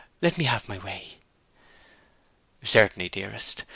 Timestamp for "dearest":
3.09-3.65